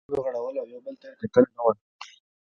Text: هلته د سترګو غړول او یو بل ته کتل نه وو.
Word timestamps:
هلته 0.03 0.07
د 0.07 0.07
سترګو 0.13 0.25
غړول 0.27 0.55
او 0.61 0.67
یو 0.73 0.81
بل 0.85 0.95
ته 1.01 1.07
کتل 1.19 1.45
نه 1.55 1.61
وو. 1.65 1.71